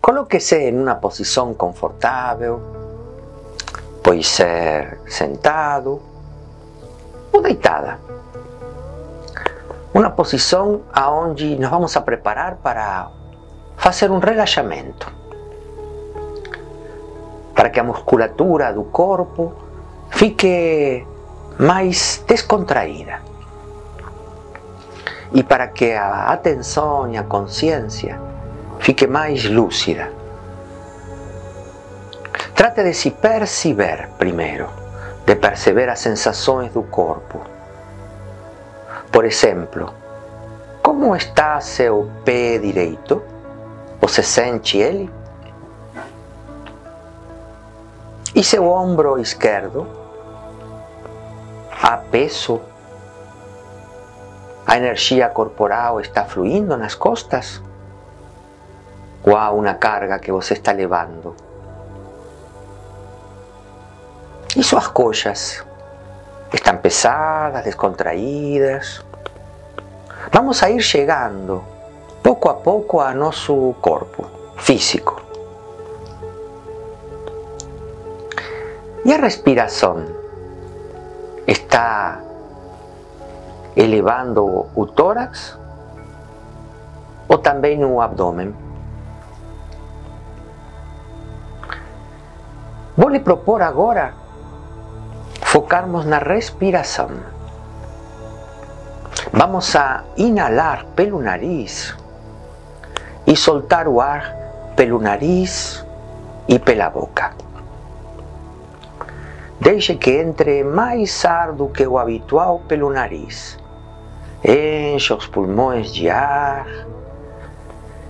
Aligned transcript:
Colóquese 0.00 0.56
em 0.56 0.80
uma 0.80 0.94
posição 0.94 1.52
confortável, 1.52 2.58
pode 4.02 4.24
ser 4.24 4.98
sentado 5.06 6.00
ou 7.30 7.42
deitada. 7.42 7.98
Uma 9.92 10.10
posição 10.10 10.80
aonde 10.90 11.54
nos 11.56 11.68
vamos 11.68 11.96
a 11.96 12.00
preparar 12.00 12.56
para 12.56 13.10
fazer 13.76 14.10
um 14.10 14.18
relaxamento, 14.18 15.12
para 17.54 17.68
que 17.68 17.78
a 17.78 17.84
musculatura 17.84 18.72
do 18.72 18.84
corpo 18.84 19.52
fique 20.08 21.06
mais 21.58 22.24
descontraída 22.26 23.20
e 25.32 25.42
para 25.42 25.68
que 25.68 25.92
a 25.92 26.32
atenção 26.32 27.12
e 27.12 27.18
a 27.18 27.22
consciência 27.22 28.29
fique 28.80 29.06
mais 29.06 29.44
lúcida. 29.44 30.10
Trate 32.54 32.82
de 32.82 32.92
se 32.92 33.10
perceber 33.10 34.08
primeiro, 34.18 34.68
de 35.24 35.36
perceber 35.36 35.88
as 35.88 36.00
sensações 36.00 36.72
do 36.72 36.82
corpo. 36.82 37.40
Por 39.10 39.24
exemplo, 39.24 39.94
como 40.82 41.14
está 41.14 41.60
seu 41.60 42.10
pé 42.24 42.58
direito? 42.58 43.22
Você 44.00 44.22
sente 44.22 44.78
ele? 44.78 45.10
E 48.34 48.42
seu 48.42 48.66
ombro 48.66 49.18
esquerdo? 49.18 49.86
Há 51.82 51.96
peso? 51.96 52.60
A 54.66 54.76
energia 54.76 55.28
corporal 55.28 56.00
está 56.00 56.24
fluindo 56.24 56.76
nas 56.76 56.94
costas? 56.94 57.60
Ou 59.30 59.36
há 59.36 59.52
uma 59.52 59.74
carga 59.74 60.18
que 60.18 60.32
você 60.32 60.54
está 60.54 60.72
levando? 60.72 61.36
E 64.56 64.62
suas 64.64 64.88
coxas? 64.88 65.64
Estão 66.52 66.76
pesadas, 66.78 67.62
descontraídas? 67.62 69.04
Vamos 70.32 70.60
a 70.64 70.70
ir 70.70 70.80
chegando 70.80 71.62
pouco 72.24 72.48
a 72.48 72.54
pouco 72.54 72.98
a 72.98 73.14
nosso 73.14 73.72
corpo 73.80 74.26
físico. 74.56 75.22
E 79.04 79.12
a 79.12 79.16
respiração 79.16 80.06
está 81.46 82.20
elevando 83.76 84.66
o 84.74 84.86
tórax 84.86 85.56
ou 87.28 87.38
também 87.38 87.84
o 87.84 88.00
abdômen? 88.00 88.69
Vou 93.00 93.08
lhe 93.08 93.20
propor 93.20 93.62
agora 93.62 94.12
focarmos 95.40 96.04
na 96.04 96.18
respiração. 96.18 97.08
Vamos 99.32 99.74
a 99.74 100.04
inhalar 100.18 100.84
pelo 100.94 101.18
nariz 101.18 101.96
e 103.26 103.34
soltar 103.34 103.88
o 103.88 104.02
ar 104.02 104.36
pelo 104.76 105.00
nariz 105.00 105.82
e 106.46 106.58
pela 106.58 106.90
boca. 106.90 107.32
Deixe 109.58 109.94
que 109.94 110.20
entre 110.20 110.62
mais 110.62 111.24
ar 111.24 111.52
do 111.52 111.70
que 111.70 111.86
o 111.86 111.96
habitual 111.96 112.60
pelo 112.68 112.92
nariz. 112.92 113.58
Enche 114.44 115.14
os 115.14 115.26
pulmões 115.26 115.90
de 115.90 116.10
ar 116.10 116.66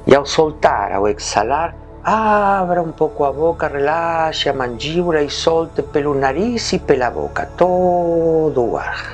e 0.05 0.17
ao 0.17 0.27
soltar, 0.27 0.91
ao 0.91 1.07
exalar, 1.07 1.77
Abra 2.03 2.81
um 2.81 2.93
pouco 2.93 3.25
a 3.25 3.33
boca, 3.33 3.69
relaxe 3.69 4.49
a 4.49 4.55
mandíbula 4.55 5.21
e 5.21 5.29
solte 5.29 5.83
pelo 5.83 6.15
nariz 6.15 6.73
e 6.73 6.79
pela 6.79 7.11
boca 7.11 7.45
todo 7.59 8.79
ar. 8.79 9.05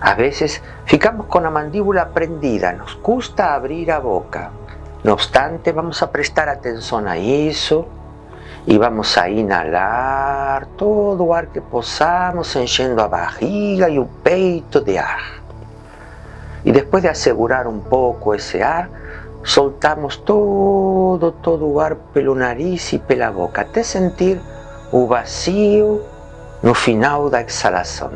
Às 0.00 0.16
vezes 0.16 0.62
ficamos 0.84 1.26
com 1.26 1.38
a 1.38 1.50
mandíbula 1.50 2.06
prendida, 2.06 2.72
nos 2.72 2.94
custa 2.94 3.54
abrir 3.54 3.88
a 3.92 4.00
boca. 4.00 4.50
No 5.04 5.12
obstante, 5.12 5.70
vamos 5.70 6.02
a 6.02 6.08
prestar 6.08 6.48
atenção 6.48 7.06
a 7.06 7.16
isso 7.16 7.86
e 8.66 8.76
vamos 8.76 9.16
a 9.16 9.30
inhalar 9.30 10.66
todo 10.76 11.32
ar 11.32 11.46
que 11.46 11.60
possamos, 11.60 12.56
enchendo 12.56 13.00
a 13.00 13.06
barriga 13.06 13.88
e 13.88 14.00
o 14.00 14.06
peito 14.06 14.80
de 14.80 14.98
ar. 14.98 15.40
E 16.64 16.72
depois 16.72 17.04
de 17.04 17.08
assegurar 17.08 17.68
um 17.68 17.78
pouco 17.78 18.34
esse 18.34 18.60
ar, 18.60 19.01
soltamos 19.44 20.16
todo, 20.18 21.32
todo 21.42 21.66
o 21.68 21.80
ar 21.80 21.96
pelo 22.12 22.34
nariz 22.34 22.92
e 22.92 22.98
pela 22.98 23.30
boca, 23.30 23.62
até 23.62 23.82
sentir 23.82 24.40
o 24.92 25.06
vazio 25.06 26.02
no 26.62 26.74
final 26.74 27.28
da 27.28 27.40
exalação. 27.40 28.12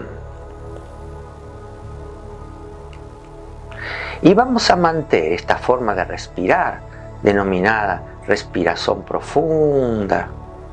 E 4.22 4.32
vamos 4.34 4.70
a 4.70 4.76
manter 4.76 5.34
esta 5.34 5.56
forma 5.56 5.94
de 5.94 6.04
respirar, 6.04 6.82
denominada 7.22 8.02
respiração 8.26 9.02
profunda 9.02 10.28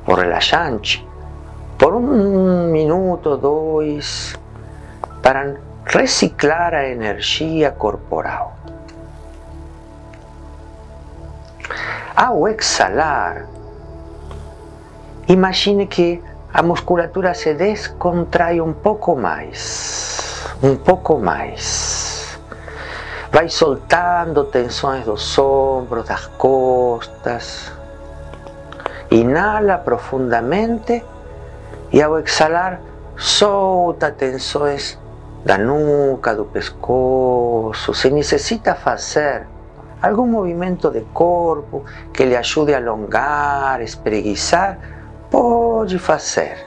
ou 0.08 0.16
relaxante, 0.16 1.06
por 1.78 1.94
um 1.94 2.72
minuto, 2.72 3.38
dois, 3.38 4.36
para 5.22 5.56
reciclar 5.86 6.74
a 6.74 6.88
energia 6.88 7.72
corporal. 7.72 8.56
Ao 12.16 12.48
exalar, 12.48 13.48
imagine 15.28 15.88
que 15.88 16.22
a 16.54 16.62
musculatura 16.62 17.34
se 17.34 17.56
descontrai 17.56 18.62
um 18.62 18.72
pouco 18.72 19.16
mais, 19.16 20.46
um 20.62 20.76
pouco 20.76 21.18
mais. 21.18 22.38
Vai 23.32 23.50
soltando 23.50 24.44
tensões 24.44 25.06
dos 25.06 25.40
ombros, 25.40 26.06
das 26.06 26.28
costas. 26.38 27.72
Inhala 29.10 29.80
profundamente 29.80 31.04
e 31.92 32.00
ao 32.00 32.20
exalar, 32.20 32.80
solta 33.18 34.12
tensões 34.12 35.00
da 35.44 35.58
nuca, 35.58 36.36
do 36.36 36.46
pescoço. 36.46 37.92
Se 37.96 38.12
necessita 38.12 38.76
fazer 38.76 39.48
algún 40.04 40.32
movimiento 40.32 40.92
de 40.92 41.02
corpo 41.14 41.86
que 42.12 42.26
le 42.26 42.36
ayude 42.36 42.76
a 42.76 42.78
alongar, 42.78 43.82
espreguizar, 43.82 44.78
pode 45.32 45.98
fazer. 45.98 46.58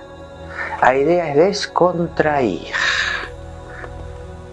A 0.81 0.95
ideia 0.95 1.27
é 1.27 1.35
descontrair. 1.35 2.75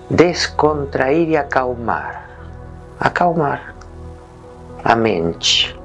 Descontrair 0.10 1.30
e 1.30 1.38
acalmar. 1.38 2.28
Acalmar 3.00 3.74
a 4.84 4.96
mente. 4.96 5.80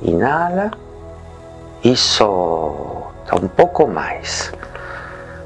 Inhala 0.00 0.70
e 1.84 1.94
solta 1.94 3.36
um 3.36 3.48
pouco 3.48 3.86
mais. 3.86 4.50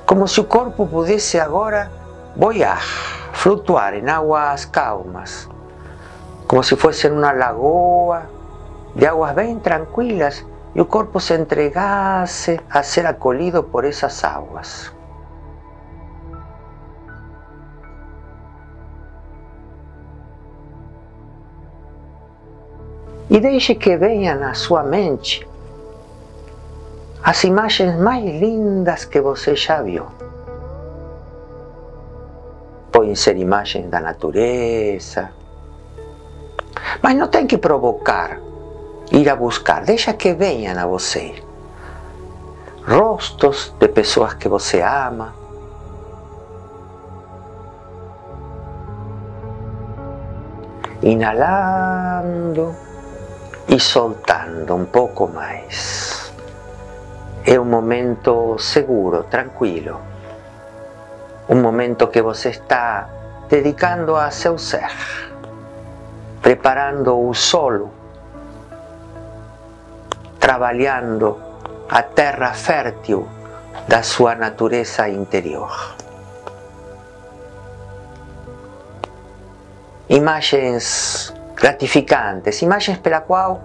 Como 0.06 0.28
se 0.28 0.40
o 0.40 0.44
corpo 0.44 0.86
pudesse 0.86 1.40
agora 1.40 1.90
boiar 2.36 3.15
flutuar 3.36 3.94
en 3.94 4.08
aguas 4.08 4.66
calmas, 4.66 5.48
como 6.46 6.62
si 6.62 6.74
fuese 6.74 7.08
en 7.08 7.14
una 7.18 7.34
lagoa 7.34 8.22
de 8.94 9.06
aguas 9.06 9.36
bien 9.36 9.60
tranquilas 9.60 10.44
y 10.74 10.78
el 10.78 10.86
cuerpo 10.86 11.20
se 11.20 11.34
entregase 11.34 12.60
a 12.70 12.82
ser 12.82 13.06
acolido 13.06 13.66
por 13.66 13.84
esas 13.84 14.24
aguas. 14.24 14.92
E 23.28 23.38
deixe 23.38 23.74
que 23.74 23.96
venham 23.98 24.42
à 24.44 24.54
sua 24.54 24.82
mente 24.82 25.46
as 27.22 27.44
imagens 27.44 27.98
mais 28.00 28.24
lindas 28.24 29.04
que 29.04 29.20
você 29.20 29.54
já 29.54 29.82
viu. 29.82 30.06
Podem 32.96 33.14
ser 33.14 33.36
imagens 33.36 33.90
da 33.90 34.00
natureza. 34.00 35.30
Mas 37.02 37.14
não 37.14 37.28
tem 37.28 37.46
que 37.46 37.58
provocar, 37.58 38.40
ir 39.12 39.28
a 39.28 39.36
buscar, 39.36 39.84
deixa 39.84 40.14
que 40.14 40.32
venham 40.32 40.78
a 40.78 40.86
você. 40.86 41.34
Rostos 42.88 43.74
de 43.78 43.88
pessoas 43.88 44.32
que 44.32 44.48
você 44.48 44.80
ama. 44.80 45.34
Inalando 51.02 52.74
e 53.68 53.78
soltando 53.78 54.74
um 54.74 54.86
pouco 54.86 55.28
mais. 55.28 56.32
É 57.44 57.60
um 57.60 57.66
momento 57.66 58.56
seguro, 58.58 59.24
tranquilo. 59.24 60.15
Un 61.48 61.62
momento 61.62 62.10
que 62.10 62.20
vos 62.20 62.44
está 62.46 63.08
dedicando 63.48 64.16
a 64.16 64.30
seu 64.30 64.58
ser, 64.58 64.90
preparando 66.42 67.16
o 67.18 67.34
solo, 67.34 67.90
trabalhando 70.38 71.38
a 71.88 72.02
terra 72.02 72.52
fértil 72.52 73.28
da 73.86 74.02
sua 74.02 74.34
natureza 74.34 75.08
interior. 75.08 75.70
Imagens 80.08 81.32
gratificantes, 81.54 82.62
imagens 82.62 82.98
pela 82.98 83.20
qual 83.20 83.60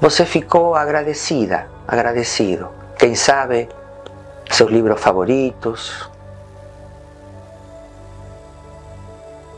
você 0.00 0.24
ficou 0.24 0.74
agradecida, 0.74 1.66
agradecido. 1.86 2.68
Quem 2.98 3.14
sabe 3.14 3.68
seus 4.50 4.70
livros 4.70 5.00
favoritos, 5.00 6.11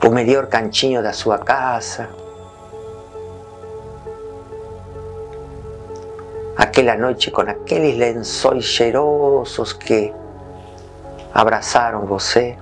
o 0.07 0.11
melhor 0.11 0.47
cantinho 0.49 1.03
da 1.03 1.15
sua 1.15 1.39
casa, 1.39 2.11
aquela 6.57 6.95
noite 6.95 7.31
com 7.31 7.41
aqueles 7.41 7.97
lençóis 7.97 8.65
cheirosos 8.67 9.73
que 9.73 10.13
abraçaram 11.33 12.05
você. 12.05 12.59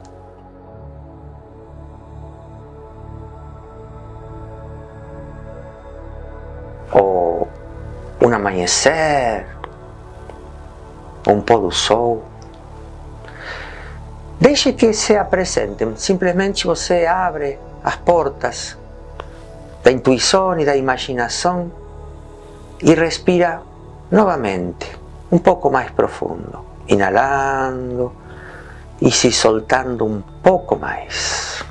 Ou 6.92 7.48
um 8.24 8.32
amanhecer, 8.32 9.48
um 11.26 11.40
pôr 11.40 11.60
do 11.60 11.72
sol. 11.72 12.31
Deixe 14.42 14.72
que 14.72 14.92
se 14.92 15.16
apresentem, 15.16 15.96
simplesmente 15.96 16.66
você 16.66 17.06
abre 17.06 17.60
as 17.84 17.94
portas 17.94 18.76
da 19.84 19.92
intuição 19.92 20.58
e 20.58 20.64
da 20.64 20.74
imaginação 20.74 21.70
e 22.82 22.92
respira 22.92 23.62
novamente, 24.10 24.98
un 25.30 25.38
poco 25.38 25.70
más 25.70 25.92
profundo, 25.92 26.64
inhalando 26.88 28.14
y 29.00 29.12
si 29.12 29.30
soltando 29.30 30.04
un 30.04 30.24
poco 30.42 30.74
más. 30.74 31.64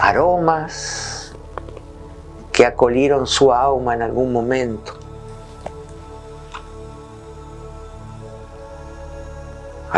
Aromas 0.00 1.34
que 2.50 2.64
acolieron 2.64 3.26
su 3.26 3.52
alma 3.52 3.92
en 3.92 4.00
algún 4.00 4.32
momento. 4.32 4.99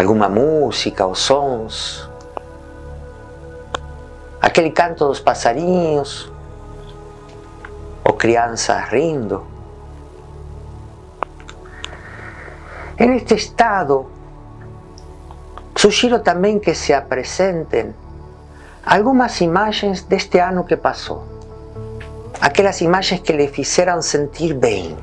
Alguna 0.03 0.29
música 0.29 1.07
o 1.07 1.15
sons. 1.15 2.11
Aquel 4.41 4.73
canto 4.73 5.07
dos 5.07 5.21
passarinhos 5.21 6.29
o 8.03 8.13
crianças 8.15 8.91
rindo. 8.91 9.47
En 12.99 13.13
este 13.13 13.37
estado, 13.37 14.07
sugiero 15.77 16.21
también 16.21 16.59
que 16.59 16.75
se 16.75 17.01
presenten 17.03 17.95
algunas 18.85 19.41
imágenes 19.41 20.09
de 20.09 20.17
este 20.17 20.41
año 20.41 20.67
que 20.67 20.77
pasó. 20.77 21.23
Aquellas 22.41 22.83
imágenes 22.83 23.23
que 23.23 23.35
le 23.35 23.45
hicieran 23.45 24.03
sentir 24.03 24.55
bien. 24.55 24.97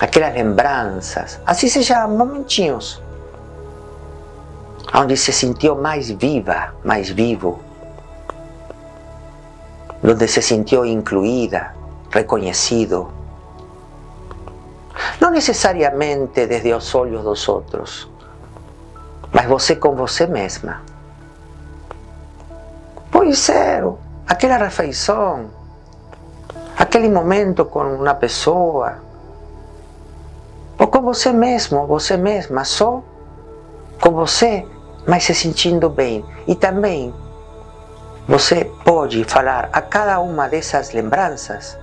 Aquellas 0.00 0.34
lembranzas, 0.34 1.40
así 1.44 1.68
se 1.68 1.82
llaman, 1.82 2.16
momentinhos, 2.16 3.02
donde 4.92 5.16
se 5.16 5.32
sintió 5.32 5.74
más 5.74 6.16
viva, 6.16 6.72
más 6.84 7.12
vivo, 7.12 7.58
donde 10.00 10.28
se 10.28 10.40
sintió 10.40 10.84
incluida, 10.84 11.74
reconocido, 12.12 13.10
não 15.20 15.30
necessariamente 15.30 16.46
desde 16.46 16.72
os 16.74 16.94
olhos 16.94 17.24
dos 17.24 17.48
outros, 17.48 18.08
mas 19.32 19.46
você 19.46 19.76
com 19.76 19.96
você 19.96 20.28
mesma. 20.28 20.80
Pode 23.10 23.34
ser 23.34 23.84
aquela 24.28 24.58
refeição, 24.58 25.50
aquele 26.78 27.08
momento 27.08 27.64
com 27.64 27.82
uma 27.82 28.14
pessoa, 28.14 29.07
ou 30.78 30.86
com 30.86 31.02
você 31.02 31.32
mesmo, 31.32 31.86
você 31.86 32.16
mesma, 32.16 32.64
só 32.64 33.02
com 34.00 34.10
você, 34.12 34.66
mas 35.06 35.24
se 35.24 35.34
sentindo 35.34 35.88
bem. 35.88 36.24
E 36.46 36.54
também 36.54 37.14
você 38.28 38.64
pode 38.84 39.24
falar 39.24 39.68
a 39.72 39.80
cada 39.82 40.20
uma 40.20 40.48
dessas 40.48 40.92
lembranças: 40.92 41.76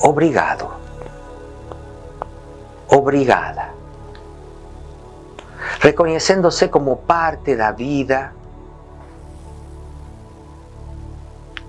obrigado 0.00 0.78
obrigada, 2.88 3.74
reconociéndose 5.80 6.68
como 6.68 6.96
parte 6.96 7.52
de 7.52 7.56
la 7.56 7.72
vida, 7.72 8.32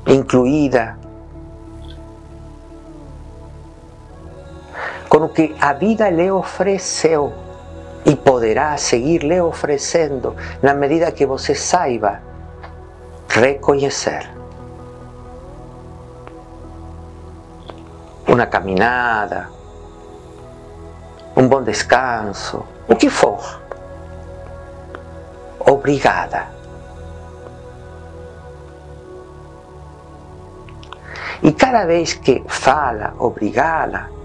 incluida, 0.07 0.97
con 5.19 5.27
lo 5.27 5.33
que 5.33 5.53
a 5.59 5.73
vida 5.73 6.09
le 6.09 6.31
ofreceu 6.31 7.33
y 8.05 8.15
poderá 8.15 8.77
seguirle 8.77 9.41
ofreciendo 9.41 10.35
la 10.61 10.73
medida 10.73 11.11
que 11.11 11.25
você 11.25 11.53
saiba 11.53 12.21
reconocer. 13.27 14.29
Una 18.29 18.47
caminada, 18.49 19.49
um 21.35 21.49
bom 21.49 21.63
descanso, 21.63 22.63
o 22.87 22.95
que 22.95 23.09
for. 23.09 23.41
Obrigada. 25.59 26.47
E 31.41 31.51
cada 31.51 31.85
vez 31.85 32.13
que 32.13 32.43
fala 32.47 33.13
obrigada, 33.17 34.18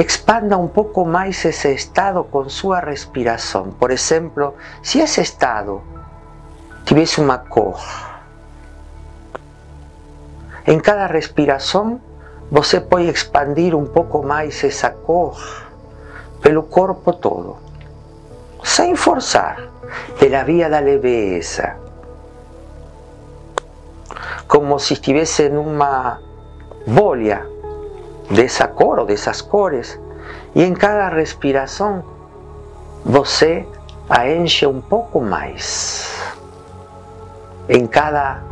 expanda 0.00 0.56
um 0.56 0.68
pouco 0.68 1.04
mais 1.04 1.44
esse 1.44 1.74
estado 1.74 2.22
com 2.22 2.48
sua 2.48 2.78
respiração. 2.78 3.72
Por 3.72 3.90
exemplo, 3.90 4.54
se 4.80 5.00
esse 5.00 5.20
estado 5.20 5.82
tivesse 6.84 7.20
uma 7.20 7.38
cor, 7.38 7.80
em 10.66 10.78
cada 10.78 11.06
respiração 11.06 12.00
você 12.50 12.80
pode 12.80 13.10
expandir 13.10 13.74
um 13.74 13.86
pouco 13.86 14.22
mais 14.22 14.62
essa 14.62 14.88
cor 14.88 15.36
pelo 16.40 16.62
corpo 16.62 17.12
todo, 17.12 17.56
sem 18.62 18.94
forçar, 18.94 19.68
pela 20.18 20.44
via 20.44 20.70
da 20.70 20.78
leveza, 20.78 21.76
como 24.46 24.78
se 24.78 24.92
estivesse 24.94 25.48
numa 25.48 26.20
bolha 26.86 27.57
dessa 28.30 28.68
cor 28.68 28.98
ou 28.98 29.06
dessas 29.06 29.40
cores, 29.40 29.98
e 30.54 30.62
em 30.62 30.74
cada 30.74 31.08
respiração 31.08 32.04
você 33.04 33.66
a 34.08 34.28
enche 34.28 34.66
um 34.66 34.80
pouco 34.80 35.20
mais. 35.20 36.22
Em 37.68 37.86
cada 37.86 38.42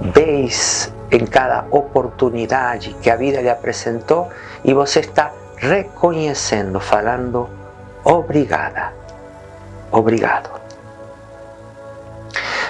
vez, 0.00 0.92
em 1.10 1.24
cada 1.26 1.66
oportunidade 1.70 2.94
que 3.00 3.10
a 3.10 3.16
vida 3.16 3.40
lhe 3.40 3.50
apresentou, 3.50 4.28
e 4.64 4.74
você 4.74 5.00
está 5.00 5.32
reconhecendo, 5.56 6.80
falando 6.80 7.48
obrigada, 8.04 8.92
obrigado. 9.90 10.50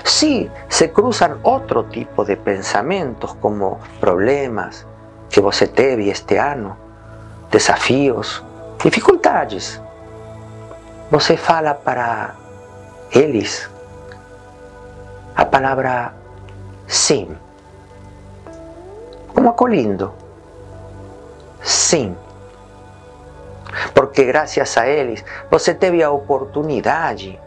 Si 0.05 0.51
se 0.69 0.89
cruzan 0.89 1.39
otro 1.43 1.85
tipo 1.85 2.25
de 2.25 2.37
pensamientos 2.37 3.33
como 3.41 3.81
problemas 4.01 4.87
que 5.35 5.41
você 5.41 5.67
teve 5.67 6.09
este 6.11 6.37
ano, 6.37 6.77
desafios, 7.51 8.41
dificuldades, 8.81 9.81
você 11.11 11.37
fala 11.37 11.75
para 11.75 12.37
eles 13.11 13.69
a 15.35 15.45
palavra 15.45 16.15
sim, 16.87 17.37
como 19.35 19.51
acolindo. 19.51 20.15
Sim, 21.61 22.17
porque 23.93 24.27
graças 24.27 24.79
a 24.79 24.87
eles 24.87 25.25
você 25.51 25.75
teve 25.75 26.01
a 26.01 26.13
oportunidade 26.13 27.41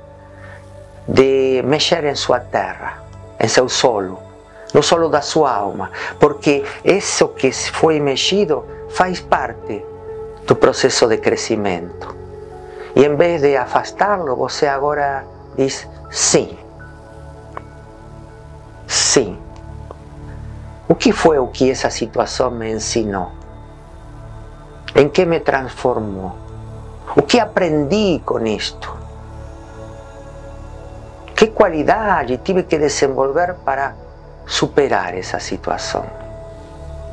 de 1.07 1.63
mexer 1.63 2.03
em 2.03 2.15
sua 2.15 2.41
terra, 2.41 3.01
em 3.39 3.47
seu 3.47 3.69
solo, 3.69 4.26
no 4.73 4.83
solo 4.83 5.09
da 5.09 5.21
sua 5.21 5.51
alma, 5.51 5.91
porque 6.19 6.63
isso 6.83 7.29
que 7.29 7.51
foi 7.51 7.99
mexido 7.99 8.65
faz 8.89 9.19
parte 9.19 9.83
do 10.45 10.55
processo 10.55 11.07
de 11.07 11.17
crescimento. 11.17 12.15
E 12.95 13.05
em 13.05 13.15
vez 13.15 13.41
de 13.41 13.55
afastá-lo, 13.55 14.35
você 14.35 14.67
agora 14.67 15.25
diz 15.55 15.87
sim. 16.09 16.57
Sim. 18.87 19.37
O 20.87 20.95
que 20.95 21.11
foi 21.11 21.37
o 21.37 21.47
que 21.47 21.69
essa 21.69 21.89
situação 21.89 22.49
me 22.49 22.71
ensinou? 22.71 23.31
Em 24.95 25.09
que 25.09 25.25
me 25.25 25.39
transformou? 25.41 26.33
O 27.15 27.21
que 27.21 27.39
aprendi 27.39 28.21
com 28.25 28.39
isto? 28.47 28.95
Que 31.35 31.47
qualidade 31.47 32.37
tive 32.37 32.63
que 32.63 32.79
desenvolver 32.79 33.55
para 33.65 33.93
superar 34.47 35.13
essa 35.13 35.39
situação? 35.39 36.05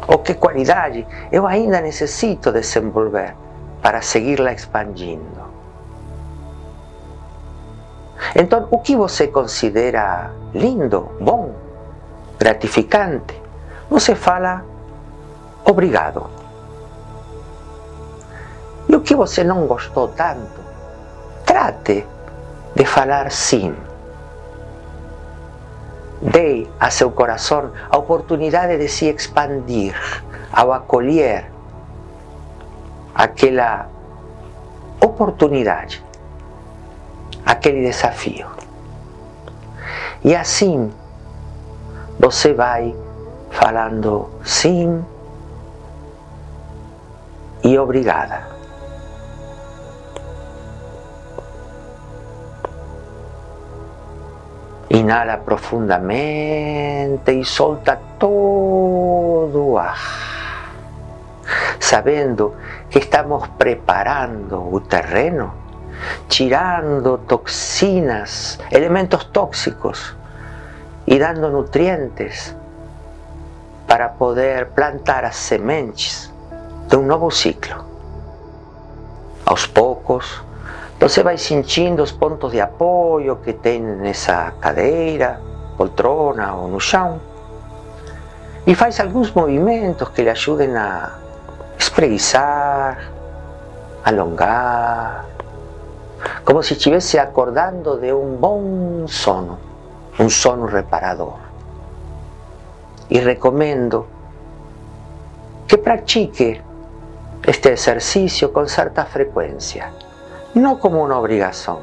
Ou 0.07 0.19
que 0.19 0.35
qualidade 0.35 1.07
eu 1.33 1.47
ainda 1.47 1.81
necessito 1.81 2.53
desenvolver 2.53 3.35
para 3.83 4.01
seguirla 4.01 4.53
expandindo? 4.53 5.45
Então, 8.35 8.69
o 8.71 8.79
que 8.79 8.97
você 8.97 9.27
considera 9.27 10.31
lindo, 10.55 11.11
bom, 11.21 11.55
gratificante? 12.39 13.43
Você 13.91 14.15
fala 14.15 14.65
obrigado. 15.65 16.31
E 18.89 18.95
o 18.95 19.01
que 19.01 19.15
você 19.15 19.43
não 19.43 19.67
gostou 19.67 20.09
tanto? 20.09 20.61
Trate 21.45 22.07
de 22.75 22.85
falar 22.85 23.31
sim. 23.31 23.75
Dê 26.25 26.67
a 26.81 26.91
seu 26.91 27.11
coração 27.11 27.71
a 27.91 27.99
oportunidade 27.99 28.79
de 28.79 28.89
se 28.89 29.07
expandir 29.07 29.95
ao 30.51 30.73
acolher 30.73 31.51
aquela 33.15 33.89
oportunidade, 35.03 36.03
aquele 37.45 37.83
desafio. 37.83 38.47
E 40.25 40.35
assim 40.35 40.91
você 42.19 42.55
vai 42.55 42.97
falando 43.51 44.31
sim 44.43 45.05
e 47.63 47.79
obrigada. 47.79 48.54
Inhala 55.05 55.37
profundamente 55.37 57.31
e 57.31 57.45
solta 57.45 58.01
todo 58.19 59.73
o 59.73 59.79
ar, 59.79 60.01
sabendo 61.79 62.55
que 62.89 63.01
estamos 63.01 63.49
preparando 63.49 64.67
o 64.73 64.81
terreno, 64.81 65.53
tirando 66.27 67.19
toxinas, 67.19 68.59
elementos 68.71 69.27
tóxicos 69.27 70.17
e 71.07 71.19
dando 71.19 71.51
nutrientes 71.51 72.57
para 73.87 74.09
poder 74.09 74.71
plantar 74.71 75.27
as 75.27 75.37
sementes 75.37 76.33
de 76.89 76.97
um 76.97 77.05
novo 77.05 77.31
ciclo. 77.31 77.85
Aos 79.45 79.67
poucos, 79.67 80.43
você 81.05 81.23
vai 81.23 81.37
sentindo 81.37 82.03
os 82.03 82.13
pontos 82.13 82.51
de 82.51 82.63
apoio 82.63 83.37
que 83.37 83.53
tem 83.53 83.79
nessa 83.79 84.55
cadeira, 84.59 85.39
poltrona 85.77 86.55
ou 86.55 86.67
no 86.67 86.81
chão. 86.81 87.21
E 88.67 88.75
faz 88.75 88.99
alguns 88.99 89.31
movimentos 89.31 90.09
que 90.09 90.23
lhe 90.23 90.31
ajudem 90.31 90.75
a 90.75 91.13
espreguiçar, 91.79 93.13
alongar, 94.03 95.27
como 96.43 96.63
se 96.63 96.73
estivesse 96.73 97.19
acordando 97.19 97.99
de 97.99 98.11
um 98.11 98.37
bom 98.37 99.07
sono, 99.07 99.59
um 100.19 100.31
sono 100.31 100.65
reparador. 100.65 101.37
E 103.11 103.19
recomendo 103.19 104.07
que 105.69 105.77
pratique 105.77 106.63
este 107.47 107.73
exercício 107.73 108.49
com 108.49 108.67
certa 108.67 109.05
frequência 109.05 109.93
no 110.55 110.79
como 110.79 111.03
una 111.03 111.19
obligación, 111.19 111.79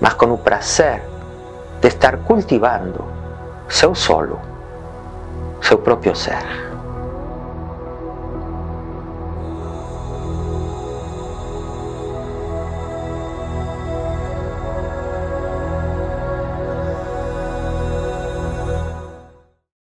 mas 0.00 0.14
con 0.14 0.30
un 0.30 0.38
placer 0.38 1.02
de 1.80 1.88
estar 1.88 2.18
cultivando 2.20 3.04
seu 3.68 3.94
solo, 3.94 4.38
seu 5.60 5.78
propio 5.78 6.14
ser. 6.14 6.69